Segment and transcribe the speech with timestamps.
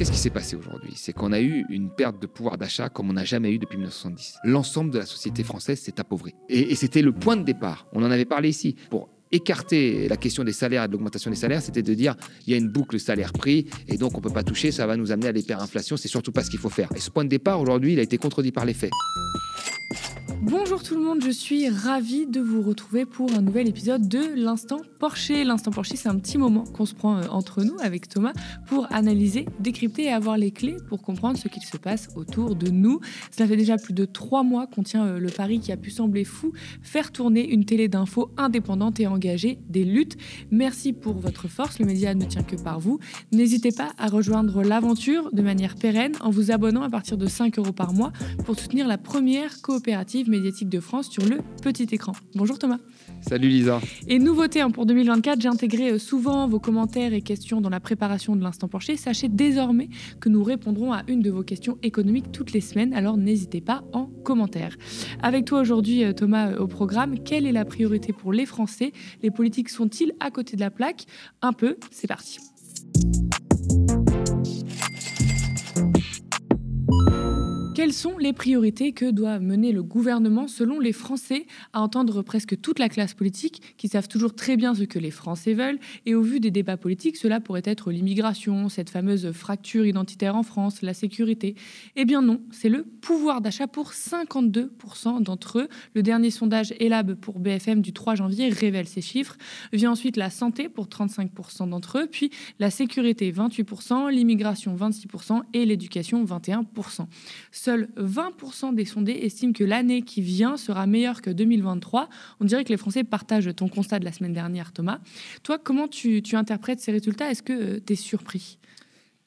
[0.00, 0.94] Qu'est-ce qui s'est passé aujourd'hui?
[0.96, 3.76] C'est qu'on a eu une perte de pouvoir d'achat comme on n'a jamais eu depuis
[3.76, 4.38] 1970.
[4.44, 6.34] L'ensemble de la société française s'est appauvrie.
[6.48, 7.86] Et, c'était le point de départ.
[7.92, 8.76] On en avait parlé ici.
[8.88, 12.16] Pour écarter la question des salaires et de l'augmentation des salaires, c'était de dire
[12.46, 14.96] il y a une boucle salaire-prix et donc on ne peut pas toucher, ça va
[14.96, 16.88] nous amener à l'hyperinflation, c'est surtout pas ce qu'il faut faire.
[16.96, 18.92] Et ce point de départ aujourd'hui, il a été contredit par les faits.
[20.42, 24.20] Bonjour tout le monde, je suis ravie de vous retrouver pour un nouvel épisode de
[24.36, 25.44] l'Instant Porcher.
[25.44, 28.32] L'Instant Porcher, c'est un petit moment qu'on se prend euh, entre nous avec Thomas
[28.66, 32.70] pour analyser, décrypter et avoir les clés pour comprendre ce qu'il se passe autour de
[32.70, 33.00] nous.
[33.30, 35.90] Cela fait déjà plus de trois mois qu'on tient euh, le pari qui a pu
[35.90, 40.16] sembler fou, faire tourner une télé d'infos indépendante et engager des luttes.
[40.50, 42.98] Merci pour votre force, le média ne tient que par vous.
[43.30, 47.58] N'hésitez pas à rejoindre l'aventure de manière pérenne en vous abonnant à partir de 5
[47.58, 48.12] euros par mois
[48.46, 52.12] pour soutenir la première coopérative médiatique de France sur le petit écran.
[52.34, 52.78] Bonjour Thomas.
[53.20, 53.80] Salut Lisa.
[54.08, 57.80] Et nouveauté hein, pour 2024, j'ai intégré euh, souvent vos commentaires et questions dans la
[57.80, 58.96] préparation de l'instant penché.
[58.96, 59.88] Sachez désormais
[60.20, 63.84] que nous répondrons à une de vos questions économiques toutes les semaines, alors n'hésitez pas
[63.92, 64.76] en commentaire.
[65.22, 68.92] Avec toi aujourd'hui euh, Thomas euh, au programme, quelle est la priorité pour les Français?
[69.22, 71.04] Les politiques sont-ils à côté de la plaque?
[71.42, 72.38] Un peu, c'est parti.
[77.80, 82.60] Quelles sont les priorités que doit mener le gouvernement selon les Français à entendre presque
[82.60, 86.14] toute la classe politique qui savent toujours très bien ce que les Français veulent et
[86.14, 90.82] au vu des débats politiques, cela pourrait être l'immigration, cette fameuse fracture identitaire en France,
[90.82, 91.54] la sécurité.
[91.96, 95.68] Eh bien non, c'est le pouvoir d'achat pour 52% d'entre eux.
[95.94, 99.38] Le dernier sondage ELAB pour BFM du 3 janvier révèle ces chiffres.
[99.72, 105.64] Vient ensuite la santé pour 35% d'entre eux, puis la sécurité 28%, l'immigration 26% et
[105.64, 107.06] l'éducation 21%.
[107.70, 112.08] Seuls 20% des sondés estiment que l'année qui vient sera meilleure que 2023.
[112.40, 114.98] On dirait que les Français partagent ton constat de la semaine dernière, Thomas.
[115.44, 117.30] Toi, comment tu, interprètes ces résultats?
[117.30, 118.58] Est-ce que tu es surpris?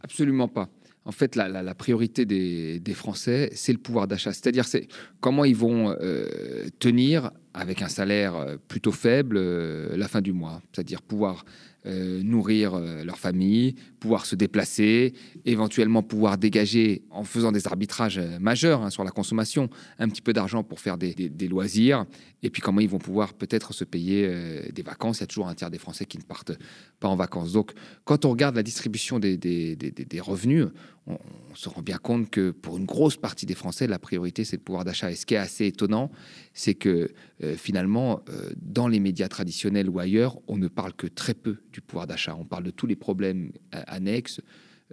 [0.02, 0.67] Absolument pas.
[1.05, 4.33] En fait, la, priorité des, des Français, c'est le pouvoir d'achat.
[4.33, 4.89] C'est-à-dire, c'est
[5.21, 10.61] comment ils vont euh, tenir avec un salaire plutôt faible euh, la fin du mois.
[10.72, 11.45] C'est-à-dire pouvoir
[11.86, 15.14] euh, nourrir euh, leur famille, pouvoir se déplacer,
[15.44, 19.70] éventuellement pouvoir dégager, en faisant des arbitrages euh, majeurs hein, sur la consommation,
[20.00, 21.14] un petit peu d'argent pour faire des,
[21.50, 22.05] loisirs,
[22.42, 25.17] et puis comment ils vont pouvoir peut-être se payer euh, des vacances.
[25.17, 26.58] Il y a toujours un tiers des Français qui ne partent
[27.02, 27.52] pas en vacances.
[27.52, 27.73] Donc,
[28.06, 30.67] quand on regarde la distribution des, des revenus,
[31.08, 34.43] on, on, se rend bien compte que pour une grosse partie des Français, la priorité,
[34.43, 35.11] c'est le pouvoir d'achat.
[35.11, 36.11] Et ce qui est assez étonnant,
[36.53, 37.11] c'est que
[37.43, 41.58] euh, finalement, euh, dans les médias traditionnels ou ailleurs, on ne parle que très peu
[41.71, 42.36] du pouvoir d'achat.
[42.39, 44.41] On parle de tous les problèmes euh, annexes.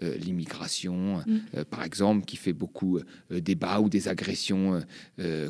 [0.02, 1.64] Euh, l'immigration, mm.
[1.64, 4.82] par exemple, qui fait beaucoup euh, débat, ou des agressions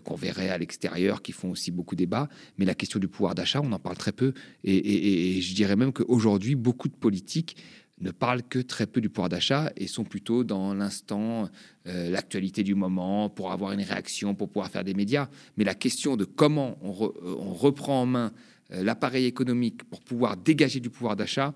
[0.04, 2.28] qu'on verrait à l'extérieur, qui font aussi beaucoup débat.
[2.58, 4.32] Mais la question du pouvoir d'achat, on en parle très peu.
[4.64, 7.56] Et, et, et je dirais même qu'aujourd'hui, beaucoup de politiques
[8.00, 11.48] ne parlent que très peu du pouvoir d'achat et sont plutôt dans l'instant,
[11.86, 15.28] euh, l'actualité du moment, pour avoir une réaction, pour pouvoir faire des médias.
[15.56, 18.32] Mais la question de comment on, on reprend en main
[18.72, 21.54] euh, l'appareil économique pour pouvoir dégager du pouvoir d'achat,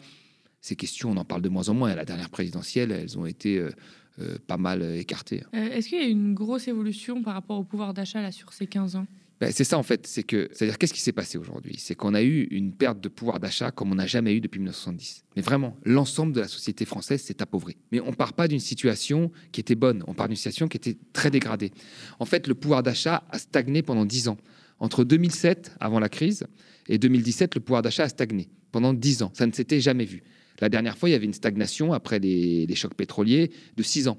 [0.64, 1.90] ces questions, on en parle de moins en moins.
[1.90, 3.70] À la dernière présidentielle, elles ont été euh,
[4.18, 5.44] euh, pas mal écartées.
[5.54, 8.66] Euh, Est-ce qu'il y a une grosse évolution par rapport au pouvoir d'achat sur ces
[8.66, 9.06] 15 ans?
[9.44, 11.74] Ben, c'est ça en fait, c'est que c'est-à-dire qu'est-ce qui s'est passé aujourd'hui?
[11.76, 14.58] C'est qu'on a eu une perte de pouvoir d'achat comme on n'a jamais eu depuis
[14.58, 15.22] 1970.
[15.36, 17.76] Mais vraiment, l'ensemble de la société française s'est appauvri.
[17.92, 20.96] Mais on part pas d'une situation qui était bonne, on part d'une situation qui était
[21.12, 21.72] très dégradée.
[22.20, 24.38] En fait, le pouvoir d'achat a stagné pendant 10 ans.
[24.78, 26.46] Entre 2007, avant la crise,
[26.88, 29.30] et 2017, le pouvoir d'achat a stagné pendant 10 ans.
[29.34, 30.22] Ça ne s'était jamais vu.
[30.62, 34.08] La dernière fois, il y avait une stagnation après les, les chocs pétroliers de 6
[34.08, 34.16] ans.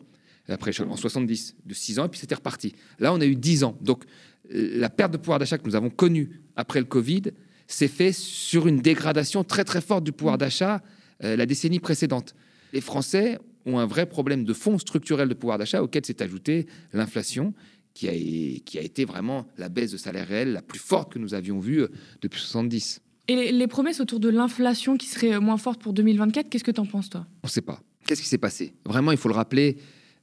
[0.47, 2.73] Après en 70, de 6 ans, et puis c'était reparti.
[2.99, 3.77] Là, on a eu 10 ans.
[3.81, 4.03] Donc,
[4.49, 7.23] la perte de pouvoir d'achat que nous avons connue après le Covid
[7.67, 10.83] s'est fait sur une dégradation très très forte du pouvoir d'achat
[11.23, 12.35] euh, la décennie précédente.
[12.73, 16.67] Les Français ont un vrai problème de fond structurel de pouvoir d'achat auquel s'est ajoutée
[16.93, 17.53] l'inflation
[17.95, 21.19] qui a, qui a été vraiment la baisse de salaire réel la plus forte que
[21.19, 21.87] nous avions vue euh,
[22.21, 23.01] depuis 70.
[23.27, 26.79] Et les promesses autour de l'inflation qui serait moins forte pour 2024, qu'est-ce que tu
[26.79, 27.25] en penses, toi?
[27.41, 27.81] On ne sait pas.
[28.05, 28.75] Qu'est-ce qui s'est passé?
[28.85, 29.77] Vraiment, il faut le rappeler,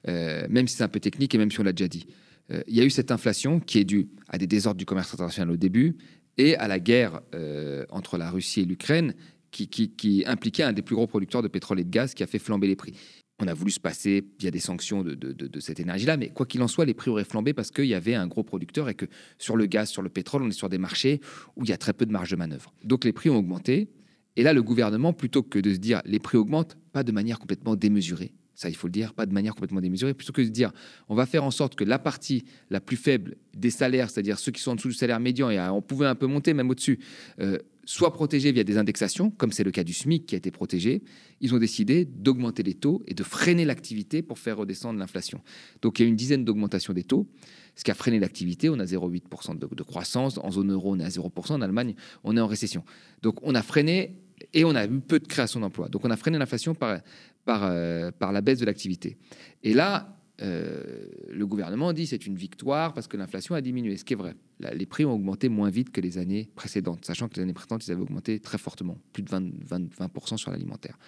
[0.08, 2.06] euh, même si c'est un peu technique et même si on l'a déjà dit.
[2.50, 5.12] Euh, il y a eu cette inflation qui est due à des désordres du commerce
[5.14, 5.96] international au début
[6.38, 9.14] et à la guerre euh, entre la Russie et l'Ukraine
[9.50, 12.38] qui, impliquait un des plus gros producteurs de pétrole et de gaz qui a fait
[12.38, 12.94] flamber les prix.
[13.38, 16.62] On a voulu se passer via des sanctions de, de cette énergie-là, mais quoi qu'il
[16.62, 19.06] en soit, les prix auraient flambé parce qu'il y avait un gros producteur et que
[19.38, 21.20] sur le gaz, sur le pétrole, on est sur des marchés
[21.56, 22.72] où il y a très peu de marge de manœuvre.
[22.82, 23.90] Donc les prix ont augmenté.
[24.36, 27.38] Et là, le gouvernement, plutôt que de se dire les prix augmentent, pas de manière
[27.38, 30.48] complètement démesurée, ça il faut le dire, pas de manière complètement démesurée, plutôt que de
[30.48, 30.72] dire
[31.08, 34.52] on va faire en sorte que la partie la plus faible des salaires, c'est-à-dire ceux
[34.52, 36.98] qui sont en dessous du salaire médian, et on pouvait un peu monter même au-dessus,
[37.40, 40.50] euh, soit protégés via des indexations, comme c'est le cas du SMIC qui a été
[40.50, 41.02] protégé,
[41.40, 45.40] ils ont décidé d'augmenter les taux et de freiner l'activité pour faire redescendre l'inflation.
[45.82, 47.28] Donc il y a une dizaine d'augmentations des taux,
[47.74, 48.68] ce qui a freiné l'activité.
[48.70, 50.38] On a 0,8% de, de, croissance.
[50.38, 51.52] En zone euro, on est à 0%.
[51.52, 52.84] En Allemagne, on est en récession.
[53.22, 54.21] Donc on a freiné
[54.52, 55.88] et on a eu peu de création d'emplois.
[55.88, 57.00] Donc on a freiné l'inflation par,
[57.44, 59.16] par, euh, la baisse de l'activité.
[59.62, 64.04] Et là, euh, le gouvernement dit c'est une victoire parce que l'inflation a diminué, ce
[64.04, 64.34] qui est vrai.
[64.74, 67.86] les prix ont augmenté moins vite que les années précédentes, sachant que les années précédentes,
[67.86, 70.98] ils avaient augmenté très fortement, plus de 20, 20, sur l'alimentaire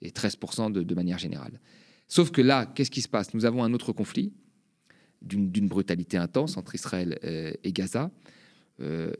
[0.00, 1.60] et 13% de, manière générale.
[2.06, 3.34] Sauf que là, qu'est-ce qui se passe?
[3.34, 4.32] Nous avons un autre conflit
[5.20, 8.10] d'une brutalité intense entre Israël euh, et Gaza.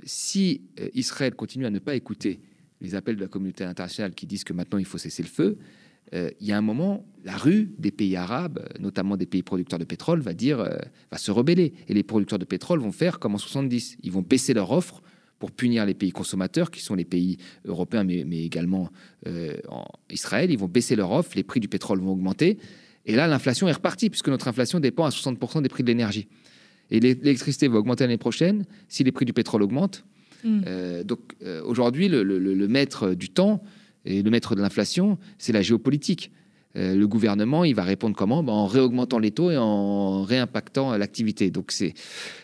[0.04, 0.62] Si
[0.94, 2.40] Israël continue à ne pas écouter
[2.80, 5.58] les appels de la communauté internationale qui disent que maintenant il faut cesser le feu,
[6.14, 9.78] euh, il y a un moment, la rue des pays arabes, notamment des pays producteurs
[9.78, 10.76] de pétrole, va dire, euh,
[11.10, 11.74] va se rebeller.
[11.88, 13.98] Et les producteurs de pétrole vont faire comme en 70.
[14.02, 15.02] Ils vont baisser leur offre
[15.38, 18.90] pour punir les pays consommateurs, qui sont les pays européens, mais, également
[19.26, 19.56] euh,
[20.10, 20.50] Israël.
[20.50, 22.58] Ils vont baisser leur offre, les prix du pétrole vont augmenter.
[23.06, 26.26] Et là, l'inflation est repartie, puisque notre inflation dépend à 60% des prix de l'énergie.
[26.90, 30.04] Et l'électricité va augmenter l'année prochaine si les prix du pétrole augmentent.
[30.44, 31.02] Mm.
[31.04, 31.20] donc
[31.64, 33.62] aujourd'hui, le, maître du temps,
[34.04, 36.30] et le maître de l'inflation, c'est la géopolitique.
[36.76, 38.42] Euh, le gouvernement, il va répondre comment?
[38.42, 41.50] Ben, En réaugmentant les taux et en réimpactant l'activité.
[41.50, 41.72] Donc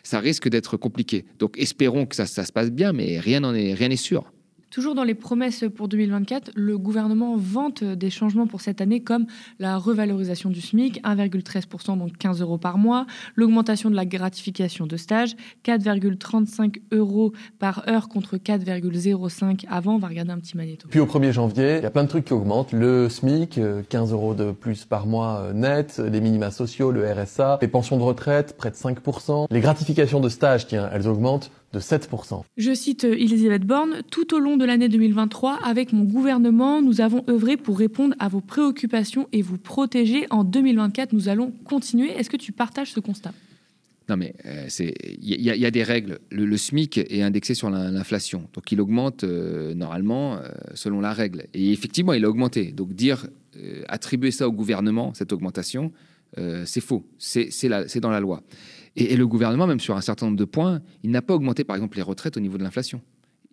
[0.02, 1.24] ça risque d'être compliqué.
[1.38, 4.32] Donc espérons que ça, se passe bien, mais rien n'en est, rien n'est sûr.
[4.74, 9.24] Toujours dans les promesses pour 2024, le gouvernement vante des changements pour cette année comme
[9.60, 13.06] la revalorisation du SMIC, 1,13%, donc 15 euros par mois,
[13.36, 19.94] l'augmentation de la gratification de stage, 4,35 euros par heure contre 4,05 avant.
[19.94, 20.88] On va regarder un petit magnéto.
[20.90, 22.72] Puis au 1er janvier, il y a plein de trucs qui augmentent.
[22.72, 27.08] Le SMIC, 15 euh, euros de plus par mois euh, net, les minima sociaux, le
[27.08, 29.46] RSA, les pensions de retraite, près de 5%.
[29.52, 32.42] Les gratifications de stage, tiens, elles augmentent de 7%.
[32.56, 37.00] Je cite euh, Elisabeth Borne, tout au long de l'année 2023, avec mon gouvernement, nous
[37.00, 40.26] avons œuvré pour répondre à vos préoccupations et vous protéger.
[40.30, 42.10] En 2024, nous allons continuer.
[42.10, 43.32] Est-ce que tu partages ce constat?
[44.08, 44.68] Non, mais euh,
[45.22, 46.18] il y, a des règles.
[46.30, 50.38] Le, SMIC est indexé sur l'inflation, donc il augmente euh, normalement
[50.74, 51.46] selon la règle.
[51.54, 52.72] Et effectivement, il a augmenté.
[52.72, 53.26] Donc dire
[53.88, 55.90] attribuer ça au gouvernement, cette augmentation,
[56.64, 57.06] c'est faux.
[57.18, 58.42] C'est dans la loi.
[58.96, 61.76] Et, le gouvernement, même sur un certain nombre de points, il n'a pas augmenté, par
[61.76, 63.00] exemple, les retraites au niveau de l'inflation.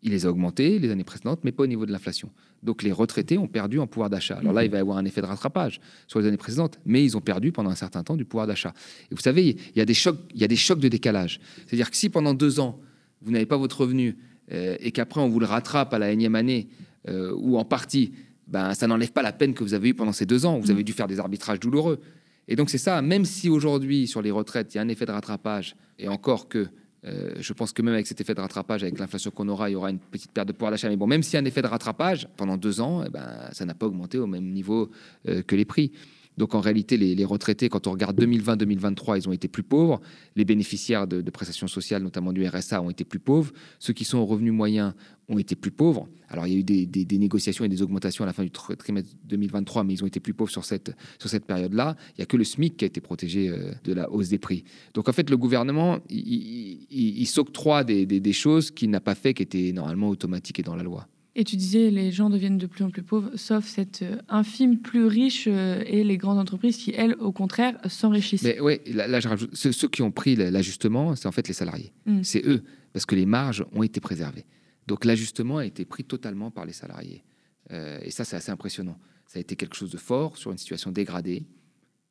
[0.03, 2.31] Il les a augmentées les années précédentes, mais pas au niveau de l'inflation.
[2.63, 4.37] Donc les retraités ont perdu en pouvoir d'achat.
[4.37, 7.03] Alors là, il va y avoir un effet de rattrapage sur les années précédentes, mais
[7.03, 8.73] ils ont perdu pendant un certain temps du pouvoir d'achat.
[9.11, 11.39] Et vous savez, il y a des chocs, il y a des chocs de décalage.
[11.67, 12.79] C'est-à-dire que si pendant deux ans,
[13.21, 14.17] vous n'avez pas votre revenu
[14.51, 16.67] euh, et qu'après on vous le rattrape à la énième année
[17.07, 18.11] euh, ou en partie,
[18.47, 20.59] ben, ça n'enlève pas la peine que vous avez eue pendant ces deux ans.
[20.59, 21.99] Vous avez dû faire des arbitrages douloureux.
[22.47, 25.05] Et donc c'est ça, même si aujourd'hui sur les retraites, il y a un effet
[25.05, 26.67] de rattrapage, et encore que
[27.03, 29.73] euh, je pense que même avec cet effet de rattrapage, avec l'inflation qu'on aura, il
[29.73, 30.87] y aura une petite perte de pouvoir d'achat.
[30.87, 33.49] Mais bon, même s'il y a un effet de rattrapage, pendant deux ans, eh ben,
[33.51, 34.91] ça n'a pas augmenté au même niveau
[35.27, 35.91] euh, que les prix.
[36.37, 40.01] Donc en réalité, les, retraités, quand on regarde 2020-2023, ils ont été plus pauvres.
[40.35, 43.51] Les bénéficiaires de, prestations sociales, notamment du RSA, ont été plus pauvres.
[43.79, 44.95] Ceux qui sont au revenu moyen
[45.29, 46.07] ont été plus pauvres.
[46.29, 49.15] Alors il y a eu des, négociations et des augmentations à la fin du trimestre
[49.25, 51.95] 2023, mais ils ont été plus pauvres sur cette, sur cette période-là.
[52.09, 54.39] Il n'y a que le SMIC qui a été protégé euh, de la hausse des
[54.39, 54.63] prix.
[54.93, 59.43] Donc en fait, le gouvernement, il, s'octroie des, des choses qu'il n'a pas fait, qui
[59.43, 61.07] étaient normalement automatiques et dans la loi.
[61.33, 64.79] Et tu disais, les gens deviennent de plus en plus pauvres, sauf cette euh, infime
[64.79, 68.43] plus riche euh, et les grandes entreprises qui, elles, au contraire, s'enrichissent.
[68.43, 71.93] Mais oui, là, je rajoute, ceux, qui ont pris l'ajustement, c'est en fait les salariés.
[72.05, 72.23] Mm.
[72.23, 74.45] C'est eux, parce que les marges ont été préservées.
[74.87, 77.23] Donc l'ajustement a été pris totalement par les salariés.
[77.71, 78.97] Euh, et ça, c'est assez impressionnant.
[79.25, 81.45] Ça a été quelque chose de fort sur une situation dégradée,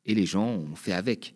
[0.07, 1.35] et les gens ont fait avec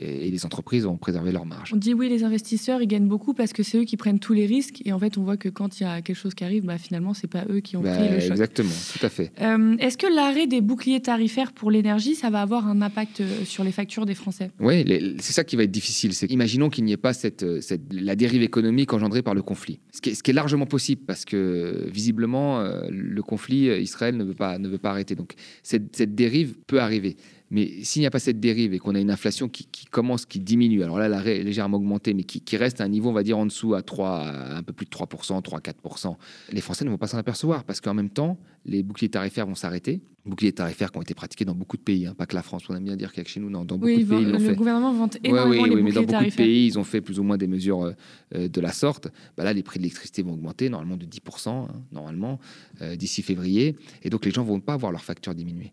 [0.00, 1.72] et, les entreprises ont préservé leur marge.
[1.72, 4.32] On dit oui, les investisseurs, ils gagnent beaucoup parce que c'est eux qui prennent tous
[4.32, 4.82] les risques.
[4.84, 6.78] Et en fait, on voit que quand il y a quelque chose qui arrive, bah,
[6.78, 8.30] finalement, c'est pas eux qui ont bah, pris le choc.
[8.30, 9.32] Exactement, tout à fait.
[9.40, 13.44] Euh, est-ce que l'arrêt des boucliers tarifaires pour l'énergie, ça va avoir un impact euh,
[13.44, 14.50] sur les factures des Français?
[14.60, 14.84] Oui,
[15.20, 16.12] c'est ça qui va être difficile.
[16.30, 19.80] Imaginons qu'il n'y ait pas cette, euh, cette, la dérive économique engendrée par le conflit.
[19.92, 24.24] Ce qui est, ce qui est largement possible parce que visiblement, le conflit, Israël ne
[24.24, 25.14] veut pas, ne veut pas arrêter.
[25.14, 27.16] Donc cette, cette dérive peut arriver.
[27.50, 30.40] Mais s'il n'y a pas cette dérive et qu'on a une inflation qui, commence, qui
[30.40, 33.22] diminue, alors là, elle a légèrement augmenté, mais qui, reste à un niveau, on va
[33.22, 36.16] dire, en dessous à 3, un peu plus de 3%, 3-4%,
[36.52, 39.54] les Français ne vont pas s'en apercevoir parce qu'en même temps, les boucliers tarifaires vont
[39.54, 40.00] s'arrêter.
[40.24, 42.64] Boucliers tarifaires qui ont été pratiqués dans beaucoup de pays, hein, pas que la France.
[42.68, 44.22] On aime bien dire qu'il y a que chez nous, dans, beaucoup de pays.
[44.22, 47.00] Ils le gouvernement vante énormément oui, oui, mais dans beaucoup de pays, ils ont fait
[47.00, 47.92] plus ou moins des mesures euh,
[48.34, 49.08] euh, de la sorte.
[49.36, 52.40] Bah là, les prix de l'électricité vont augmenter, normalement de 10%, hein, normalement,
[52.82, 53.76] euh, d'ici février.
[54.02, 55.72] Et donc, les gens ne vont pas voir leur facture diminuer.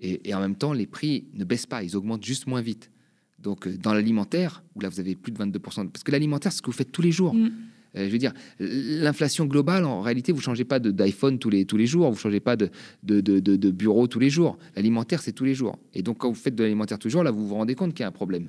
[0.00, 2.90] Et, en même temps, les prix ne baissent pas, ils augmentent juste moins vite.
[3.38, 6.58] Donc, euh, dans l'alimentaire, où là, vous avez plus de 22%, parce que l'alimentaire, c'est
[6.58, 7.34] ce que vous faites tous les jours.
[7.34, 7.50] Mm.
[7.94, 11.78] je veux dire, l'inflation globale, en réalité, vous ne changez pas d'iPhone tous les, tous
[11.78, 12.70] les jours, vous ne changez pas de,
[13.04, 14.58] de, de, de, bureau tous les jours.
[14.74, 15.78] L'alimentaire, c'est tous les jours.
[15.94, 17.94] Et donc, quand vous faites de l'alimentaire tous les jours, là, vous vous rendez compte
[17.94, 18.48] qu'il y a un problème.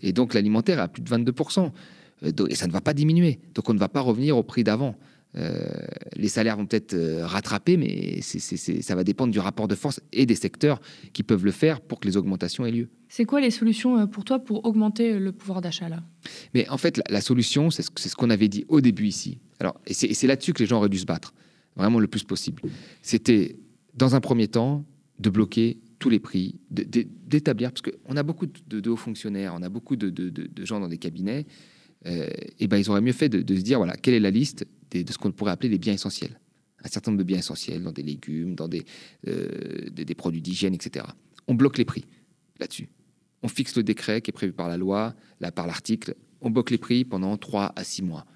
[0.00, 1.72] Et donc, l'alimentaire a plus de 22%.
[2.22, 3.38] Et ça ne va pas diminuer.
[3.54, 4.96] Donc, on ne va pas revenir au prix d'avant.
[5.36, 5.66] Euh,
[6.14, 10.26] les salaires vont peut-être euh, rattraper, mais ça va dépendre du rapport de force et
[10.26, 10.80] des secteurs
[11.12, 12.88] qui peuvent le faire pour que les augmentations aient lieu.
[13.08, 16.02] C'est quoi les solutions euh, pour toi pour augmenter le pouvoir d'achat là?
[16.54, 19.38] Mais en fait, la, solution, c'est ce, qu'on avait dit au début ici.
[19.58, 21.34] Alors, et c'est là-dessus que les gens auraient dû se battre,
[21.74, 22.62] vraiment le plus possible.
[23.02, 23.56] C'était,
[23.94, 24.84] dans un premier temps,
[25.18, 29.68] de bloquer tous les prix, d'établir, parce qu'on a beaucoup de, hauts fonctionnaires, on a
[29.68, 31.46] beaucoup de, gens dans des cabinets,
[32.04, 34.66] et ben ils auraient mieux fait de, se dire voilà quelle est la liste
[35.02, 36.38] de ce qu'on pourrait appeler les biens essentiels.
[36.84, 38.84] Un certain nombre de biens essentiels dans des légumes, dans des,
[39.26, 41.06] euh, produits d'hygiène, etc.
[41.48, 42.04] On bloque les prix
[42.60, 42.88] là-dessus.
[43.42, 46.14] On fixe le décret qui est prévu par la loi, là, par l'article.
[46.40, 48.26] On bloque les prix pendant 3 à 6 mois.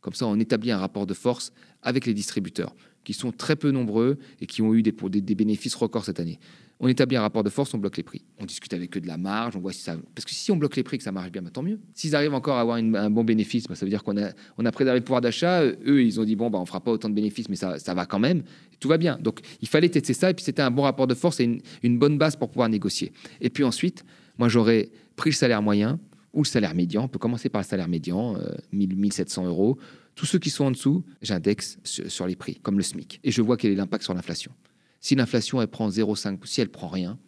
[0.00, 3.70] Comme ça, on établit un rapport de force avec les distributeurs, qui sont très peu
[3.70, 6.38] nombreux et qui ont eu des bénéfices records cette année
[6.80, 8.24] on établit un rapport de force, on bloque les prix.
[8.38, 9.96] On discute avec eux de la marge, on voit si ça.
[10.14, 11.80] Parce que si on bloque les prix, que ça marche bien, bah, tant mieux.
[11.94, 14.64] S'ils arrivent encore à avoir un bon bénéfice, bah, ça veut dire qu'on a, on
[14.64, 15.64] a préservé le pouvoir d'achat.
[15.64, 17.94] Eux, ils ont dit bon, bah, on fera pas autant de bénéfices, mais ça, ça
[17.94, 18.42] va quand même.
[18.78, 19.18] Tout va bien.
[19.18, 21.98] Donc, il fallait tester ça, et puis c'était un bon rapport de force et une,
[21.98, 23.12] bonne base pour pouvoir négocier.
[23.40, 24.04] Et puis ensuite,
[24.38, 25.98] moi, j'aurais pris le salaire moyen
[26.32, 27.04] ou le salaire médian.
[27.04, 28.36] On peut commencer par le salaire médian,
[28.72, 29.78] 1000, euh, 1700 euros.
[30.14, 33.18] Tous ceux qui sont en dessous, j'indexe sur les prix, comme le SMIC.
[33.24, 34.52] Et je vois quel est l'impact sur l'inflation.
[35.00, 37.18] Si l'inflation, elle prend 0,5, si elle prend rien,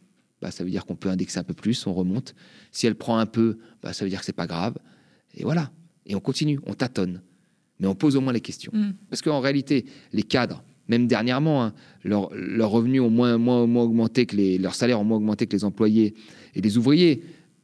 [0.40, 2.34] bah, ça veut dire qu'on peut indexer un peu plus, on remonte.
[2.72, 4.76] Si elle prend un peu, bah, ça veut dire que c'est pas grave.
[5.34, 5.70] Et voilà.
[6.06, 7.22] Et on continue, on tâtonne.
[7.78, 8.72] Mais on pose au moins les questions.
[8.74, 8.92] Mm.
[9.08, 11.74] Parce qu'en réalité, les cadres, même dernièrement, hein,
[12.04, 15.54] leurs revenus ont moins, moins, moins augmenté que les, leurs salaires ont moins augmenté que
[15.54, 16.14] les employés
[16.54, 17.22] et les ouvriers.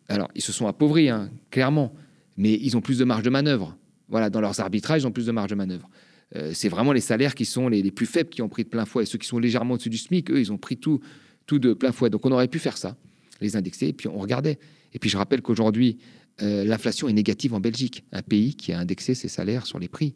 [0.08, 1.92] Alors, ils se sont appauvris, hein, clairement,
[2.36, 3.76] mais ils ont plus de marge de manœuvre.
[4.08, 5.88] Voilà, dans leurs arbitrages, ils ont plus de marge de manœuvre.
[6.34, 8.84] Euh, c'est vraiment les salaires qui sont les, plus faibles qui ont pris de plein
[8.84, 9.04] fouet.
[9.04, 11.00] Et ceux qui sont légèrement au-dessus du SMIC, eux, ils ont pris tout,
[11.46, 12.10] tout de plein fouet.
[12.10, 12.96] Donc on aurait pu faire ça,
[13.40, 14.58] les indexer, et puis on regardait.
[14.92, 15.98] Et puis je rappelle qu'aujourd'hui,
[16.42, 19.88] euh, l'inflation est négative en Belgique, un pays qui a indexé ses salaires sur les
[19.88, 20.14] prix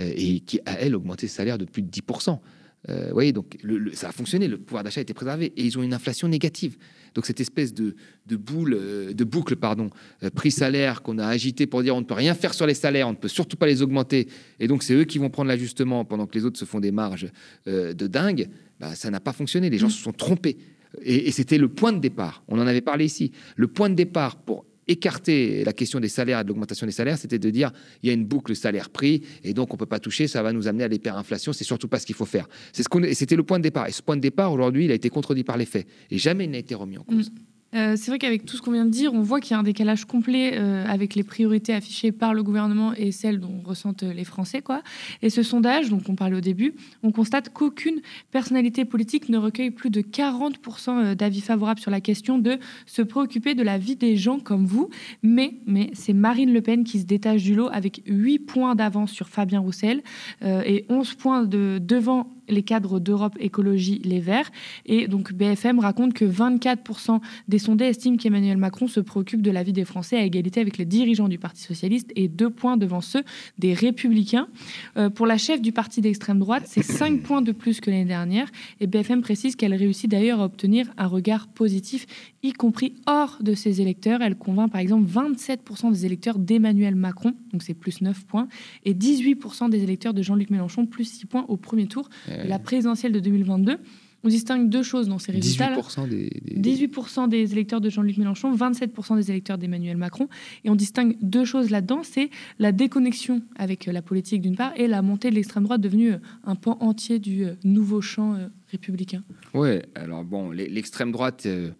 [0.00, 2.38] euh, et qui a, elle, augmenté ses salaires de plus de 10%.
[2.86, 3.58] Vous voyez, donc
[3.92, 6.76] ça a fonctionné, le pouvoir d'achat a été préservé et ils ont une inflation négative.
[7.14, 7.94] Donc cette espèce de,
[8.28, 9.90] boule, euh, de boucle, pardon,
[10.22, 13.08] euh, prix-salaire qu'on a agité pour dire on ne peut rien faire sur les salaires,
[13.08, 14.28] on ne peut surtout pas les augmenter,
[14.60, 16.92] et donc c'est eux qui vont prendre l'ajustement pendant que les autres se font des
[16.92, 17.26] marges
[17.66, 19.70] euh, de dingue, bah, ça n'a pas fonctionné.
[19.70, 19.90] Les gens mmh.
[19.90, 20.58] se sont trompés.
[21.02, 22.44] et c'était le point de départ.
[22.46, 23.32] On en avait parlé ici.
[23.56, 27.18] Le point de départ pour écarter la question des salaires et de l'augmentation des salaires,
[27.18, 27.70] c'était de dire
[28.02, 30.66] il y a une boucle salaire-prix et donc on peut pas toucher, ça va nous
[30.66, 32.48] amener à l'hyperinflation, c'est surtout pas ce qu'il faut faire.
[32.72, 33.86] C'est ce qu'on, c'était le point de départ.
[33.86, 36.44] Et ce point de départ, aujourd'hui, il a été contredit par les faits et jamais
[36.44, 37.30] il n'a été remis en cause.
[37.30, 37.34] Mm.
[37.74, 39.58] Euh, c'est vrai qu'avec tout ce qu'on vient de dire, on voit qu'il y a
[39.58, 44.02] un décalage complet euh, avec les priorités affichées par le gouvernement et celles dont ressentent
[44.02, 44.62] les Français.
[44.62, 44.82] Quoi.
[45.20, 49.70] Et ce sondage, dont on parlait au début, on constate qu'aucune personnalité politique ne recueille
[49.70, 53.96] plus de 40% euh, d'avis favorables sur la question de se préoccuper de la vie
[53.96, 54.88] des gens comme vous.
[55.22, 59.12] Mais, mais c'est Marine Le Pen qui se détache du lot avec 8 points d'avance
[59.12, 60.02] sur Fabien Roussel
[60.42, 64.50] et 11 points de, devant les cadres d'Europe Écologie Les Verts.
[64.86, 69.62] Et donc BFM raconte que 24% des sondés estiment qu'Emmanuel Macron se préoccupe de la
[69.62, 73.00] vie des Français à égalité avec les dirigeants du Parti socialiste et deux points devant
[73.00, 73.22] ceux
[73.58, 74.48] des Républicains.
[74.96, 78.04] Euh, pour la chef du parti d'extrême droite, c'est 5 points de plus que l'année
[78.04, 78.48] dernière.
[78.80, 82.06] Et BFM précise qu'elle réussit d'ailleurs à obtenir un regard positif,
[82.42, 84.22] y compris hors de ses électeurs.
[84.22, 88.48] Elle convainc par exemple 27% des électeurs d'Emmanuel Macron, donc c'est plus 9 points,
[88.84, 92.08] et 18% des électeurs de Jean-Luc Mélenchon, plus 6 points au premier tour
[92.44, 93.78] la présidentielle de 2022.
[94.24, 95.76] On distingue deux choses dans ces résultats.
[95.76, 100.28] 18%, des, 18 des électeurs de Jean-Luc Mélenchon, 27% des électeurs d'Emmanuel Macron.
[100.64, 104.88] Et on distingue deux choses là-dedans, c'est la déconnexion avec la politique d'une part et
[104.88, 106.14] la montée de l'extrême droite devenue
[106.44, 109.22] un pan entier du euh, nouveau champ euh, républicain.
[109.54, 111.70] Oui, alors bon, l'extrême droite, euh,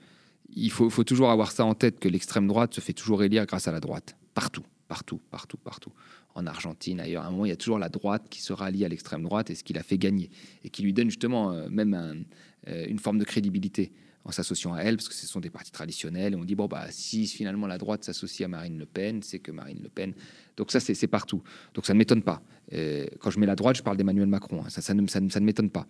[0.54, 3.46] il faut, faut toujours avoir ça en tête, que l'extrême droite se fait toujours élire
[3.46, 4.16] grâce à la droite.
[4.34, 5.90] Partout, partout, partout, partout
[6.38, 7.24] en Argentine, ailleurs.
[7.24, 9.50] À un moment, il y a toujours la droite qui se rallie à l'extrême droite
[9.50, 10.30] et ce qui l'a fait gagner
[10.64, 12.24] et qui lui donne justement euh, même
[12.68, 13.92] euh, une forme de crédibilité
[14.24, 16.34] en s'associant à elle, parce que ce sont des partis traditionnels.
[16.34, 19.38] Et on dit, bon, bah, si finalement la droite s'associe à Marine Le Pen, c'est
[19.38, 20.12] que Marine Le Pen.
[20.56, 21.42] Donc ça, c'est partout.
[21.74, 22.42] Donc ça ne m'étonne pas.
[22.74, 24.62] Euh, quand je mets la droite, je parle d'Emmanuel Macron.
[24.64, 24.68] Hein.
[24.68, 25.86] Ça, ne, m'étonne pas.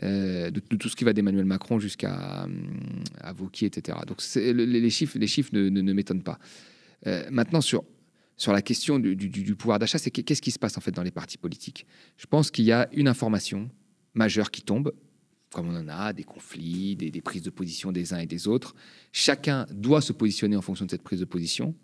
[0.00, 2.48] de, tout ce qui va d'Emmanuel Macron jusqu'à
[3.20, 3.98] à Vauquier, etc.
[4.06, 6.38] Donc les, chiffres, les chiffres ne m'étonnent pas.
[7.30, 7.84] maintenant, sur
[8.36, 11.10] sur la question du, pouvoir d'achat, c'est qu'est-ce qui se passe en fait dans les
[11.10, 11.86] partis politiques?
[12.16, 13.70] Je pense qu'il y a une information
[14.14, 14.92] majeure qui tombe,
[15.52, 18.74] comme on en a, des conflits, des, prises de position des uns et des autres.
[19.12, 21.74] Chacun doit se positionner en fonction de cette prise de position.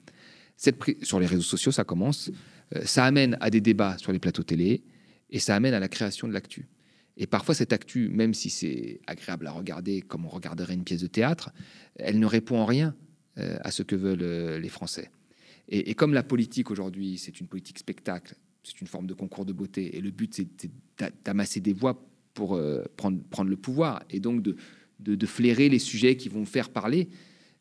[0.57, 2.31] Cette sur les réseaux sociaux, ça commence.
[2.75, 4.83] euh, ça amène à des débats sur les plateaux télé
[5.31, 6.69] et ça amène à la création de l'actu.
[7.17, 11.03] Et parfois, cette actu, même si c'est agréable à regarder comme on regarderait une pièce
[11.03, 11.51] de théâtre,
[11.97, 12.95] elle ne répond en rien
[13.39, 15.11] euh, à ce que veulent euh, les Français.
[15.73, 18.35] Et, comme la politique aujourd'hui, c'est une politique spectacle,
[18.65, 20.49] c'est une forme de concours de beauté, et le but, c'est
[21.25, 22.61] d'amasser des voix pour
[22.97, 27.09] prendre, prendre le pouvoir, et donc de, flairer les sujets qui vont faire parler,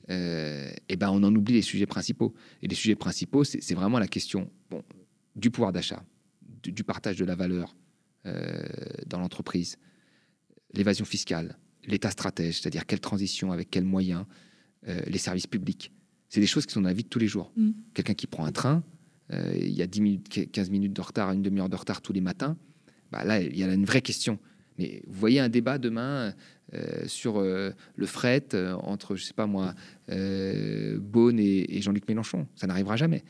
[0.10, 2.34] et eh ben on en oublie les sujets principaux.
[2.64, 4.50] Et les sujets principaux, c'est vraiment la question
[5.36, 6.04] du pouvoir d'achat,
[6.64, 7.76] du, partage de la valeur
[8.26, 8.64] euh,
[9.06, 9.78] dans l'entreprise,
[10.74, 14.26] l'évasion fiscale, l'état stratège, c'est-à-dire quelle transition, avec quels moyens,
[14.88, 15.92] euh, les services publics.
[16.30, 17.52] C'est des choses qui sont dans la vie de tous les jours.
[17.56, 17.72] Mm.
[17.94, 18.84] Quelqu'un qui prend un train,
[19.32, 22.14] euh, il y a 10 minutes, 15 minutes de retard, une demi-heure de retard tous
[22.14, 22.58] les matins,
[23.12, 24.40] bah là, il y a une vraie question.
[24.78, 26.34] Mais vous voyez un débat demain
[27.08, 27.74] sur le
[28.06, 28.46] fret
[28.84, 29.74] entre, je sais pas moi,
[30.08, 32.48] Beaune et Jean-Luc Mélenchon.
[32.56, 33.24] Ça n'arrivera jamais.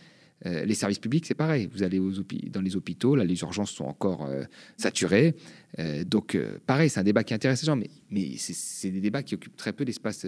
[0.46, 1.69] Euh, les services publics, c'est pareil.
[1.72, 2.12] Vous allez aux
[2.50, 4.43] dans les hôpitaux, là, les urgences sont encore euh,
[4.77, 5.36] saturées.
[5.79, 9.24] Euh, donc, pareil, c'est un débat qui intéresse les gens, mais, mais c'est des débats
[9.24, 10.25] qui occupent très peu d'espace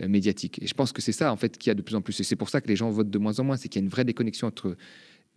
[0.00, 0.62] médiatique.
[0.62, 2.20] Et je pense que c'est ça, en fait, qu'il y a de plus en plus.
[2.20, 3.56] Et c'est pour ça que les gens votent de moins en moins.
[3.56, 4.76] C'est qu'il y a une vraie déconnexion entre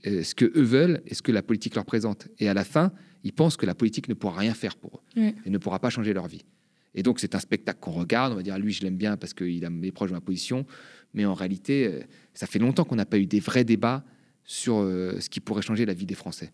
[0.03, 2.27] ce que eux veulent et ce que la politique leur présente.
[2.39, 2.91] Et à la fin,
[3.23, 5.89] ils pensent que la politique ne pourra rien faire pour eux et ne pourra pas
[5.89, 6.43] changer leur vie.
[6.95, 8.33] Et donc, c'est un spectacle qu'on regarde.
[8.33, 10.65] On va dire, lui, je l'aime bien parce qu'il est proche de ma position.
[11.13, 12.01] Mais en réalité,
[12.39, 14.01] ça fait longtemps qu'on n'a pas eu des vrais débats
[14.45, 16.53] sur euh, ce qui pourrait changer la vie des Français.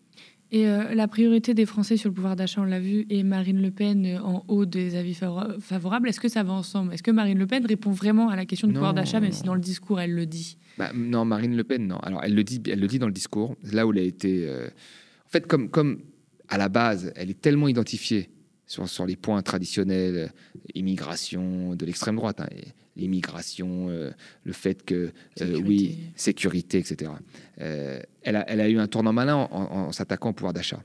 [0.50, 3.62] Et euh, la priorité des Français sur le pouvoir d'achat, on l'a vu, et Marine
[3.62, 6.92] Le Pen en haut des avis favorables, est-ce que ça va ensemble?
[6.92, 9.44] Est-ce que Marine Le Pen répond vraiment à la question du pouvoir d'achat, même si
[9.44, 10.58] dans le discours, elle le dit?
[10.76, 11.98] Bah, Non, Marine Le Pen, non.
[11.98, 14.50] Alors, elle le dit, elle le dit dans le discours, là où elle a été...
[14.50, 16.00] En fait, comme, comme
[16.48, 18.28] à la base, elle est tellement identifiée
[18.66, 20.32] sur, sur les points traditionnels,
[20.74, 22.48] immigration de l'extrême droite, hein,
[22.96, 24.10] l'immigration, euh,
[24.44, 27.12] le fait que, euh, oui, sécurité, etc.
[27.60, 30.82] Euh, elle, a, elle, a, eu un tournant malin en, s'attaquant au pouvoir d'achat.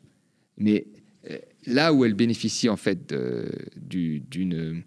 [0.58, 0.86] Mais
[1.66, 3.14] là où elle bénéficie en fait
[3.76, 4.84] d'une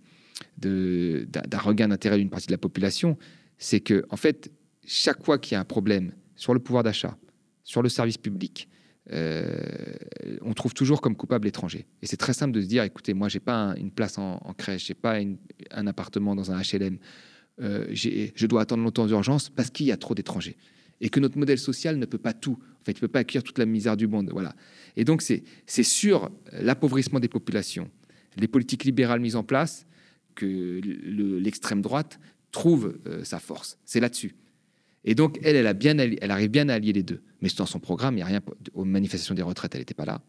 [0.59, 3.17] d'un regain d'intérêt d'une partie de la population,
[3.59, 4.51] c'est que en fait
[4.87, 7.17] chaque fois qu'il y a un problème sur le pouvoir d'achat,
[7.63, 8.69] sur le service public,
[9.13, 9.45] euh,
[10.41, 11.87] on trouve toujours comme coupable l'étranger.
[12.03, 14.87] Et c'est très simple de se dire, écoutez, moi, j'ai pas une place en, crèche,
[14.87, 15.19] j'ai pas
[15.71, 16.99] un appartement dans un HLM,
[17.61, 20.57] euh, je dois attendre longtemps d'urgence parce qu'il y a trop d'étrangers.
[21.01, 22.59] Et que notre modèle social ne peut pas tout.
[22.81, 24.31] En fait, il ne peut pas accueillir toute la misère du monde.
[24.33, 24.55] Voilà.
[24.97, 25.43] Et donc, c'est
[25.83, 27.91] sur l'appauvrissement des populations,
[28.37, 29.87] les politiques libérales mises en place,
[30.35, 32.19] que l'extrême droite
[32.53, 33.79] trouve euh, sa force.
[33.85, 34.35] C'est là-dessus.
[35.05, 37.23] Et donc, elle, elle, a bien, elle arrive bien à allier les deux.
[37.41, 38.41] Mais dans son programme, il n'y a rien.
[38.73, 40.23] Aux manifestations des retraites, elle n'était pas là.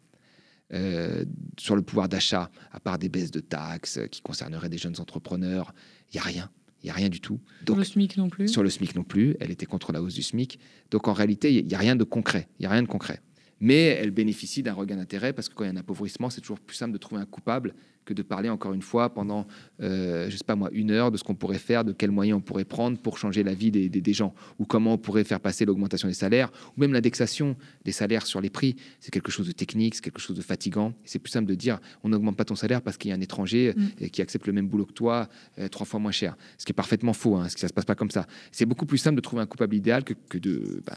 [0.73, 1.23] Euh,
[1.57, 5.73] sur le pouvoir d'achat, à part des baisses de taxes qui concerneraient des jeunes entrepreneurs,
[6.11, 6.49] il n'y a rien.
[6.81, 7.39] Il n'y a rien du tout.
[7.65, 9.35] sur le SMIC non plus Sur le SMIC non plus.
[9.39, 10.59] Elle était contre la hausse du SMIC.
[10.91, 12.47] Donc en réalité, il n'y a rien de concret.
[12.59, 13.21] Il n'y a rien de concret.
[13.59, 16.41] Mais elle bénéficie d'un regain d'intérêt parce que quand il y a un appauvrissement, c'est
[16.41, 17.73] toujours plus simple de trouver un coupable
[18.05, 19.45] que de parler encore une fois pendant,
[19.81, 22.37] euh, je sais pas moi, une heure de ce qu'on pourrait faire, de quels moyens
[22.37, 25.39] on pourrait prendre pour changer la vie des, des, gens, ou comment on pourrait faire
[25.39, 28.75] passer l'augmentation des salaires, ou même l'indexation des salaires sur les prix.
[28.99, 30.93] C'est quelque chose de technique, c'est quelque chose de fatigant.
[31.03, 33.21] C'est plus simple de dire on n'augmente pas ton salaire parce qu'il y a un
[33.21, 33.83] étranger mm.
[34.03, 35.27] euh, qui accepte le même boulot que toi,
[35.59, 36.37] euh, trois fois moins cher.
[36.57, 38.27] Ce qui est parfaitement faux, hein, ce que ça se passe pas comme ça.
[38.51, 40.95] C'est beaucoup plus simple de trouver un coupable idéal que, que de, ben,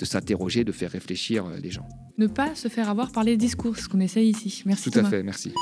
[0.00, 1.86] de s'interroger, de faire réfléchir les gens.
[2.18, 4.62] Ne pas se faire avoir par les discours, ce qu'on essaye ici.
[4.64, 4.90] Merci.
[4.90, 5.52] Tout à fait, merci.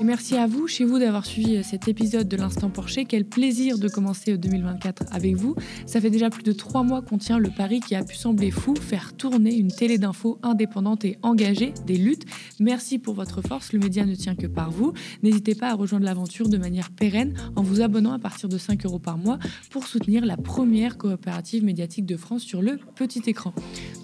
[0.00, 3.04] Et merci à vous, chez vous, d'avoir suivi euh, cet épisode de l'Instant Porcher.
[3.04, 5.56] Quel plaisir de commencer 2024 avec vous.
[5.86, 8.52] Ça fait déjà plus de trois mois qu'on tient le pari qui a pu sembler
[8.52, 12.26] fou, faire tourner une télé d'infos indépendante et engagée des luttes.
[12.60, 14.92] Merci pour votre force, le média ne tient que par vous.
[15.24, 18.86] N'hésitez pas à rejoindre l'aventure de manière pérenne en vous abonnant à partir de 5
[18.86, 23.52] euros par mois pour soutenir la première coopérative médiatique de France sur le petit écran.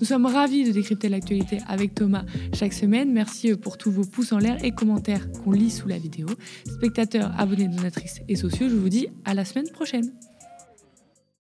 [0.00, 3.12] Nous sommes ravis de décrypter l'actualité avec Thomas chaque semaine.
[3.12, 6.26] Merci euh, pour tous vos pouces en l'air et commentaires qu'on lit la vidéo.
[6.66, 10.12] Spectateurs, abonnés, donatrices et sociaux, je vous dis à la semaine prochaine.